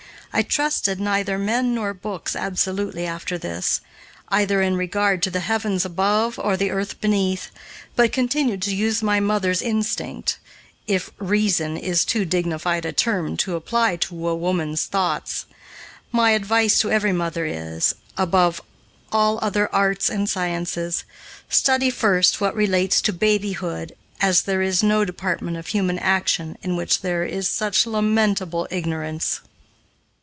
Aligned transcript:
I 0.33 0.43
trusted 0.43 0.97
neither 0.97 1.37
men 1.37 1.75
nor 1.75 1.93
books 1.93 2.37
absolutely 2.37 3.05
after 3.05 3.37
this, 3.37 3.81
either 4.29 4.61
in 4.61 4.77
regard 4.77 5.21
to 5.23 5.29
the 5.29 5.41
heavens 5.41 5.83
above 5.83 6.39
or 6.39 6.55
the 6.55 6.71
earth 6.71 7.01
beneath, 7.01 7.51
but 7.97 8.13
continued 8.13 8.61
to 8.61 8.73
use 8.73 9.03
my 9.03 9.19
"mother's 9.19 9.61
instinct," 9.61 10.39
if 10.87 11.09
"reason" 11.17 11.75
is 11.75 12.05
too 12.05 12.23
dignified 12.23 12.85
a 12.85 12.93
term 12.93 13.35
to 13.37 13.57
apply 13.57 13.97
to 13.97 14.15
woman's 14.15 14.85
thoughts. 14.85 15.47
My 16.13 16.31
advice 16.31 16.79
to 16.79 16.89
every 16.89 17.11
mother 17.11 17.45
is, 17.45 17.93
above 18.17 18.61
all 19.11 19.37
other 19.41 19.67
arts 19.75 20.09
and 20.09 20.29
sciences, 20.29 21.03
study 21.49 21.89
first 21.89 22.39
what 22.39 22.55
relates 22.55 23.01
to 23.01 23.11
babyhood, 23.11 23.97
as 24.21 24.43
there 24.43 24.61
is 24.61 24.81
no 24.81 25.03
department 25.03 25.57
of 25.57 25.67
human 25.67 25.99
action 25.99 26.57
in 26.61 26.77
which 26.77 27.01
there 27.01 27.25
is 27.25 27.49
such 27.49 27.85
lamentable 27.85 28.65
ignorance. 28.71 29.41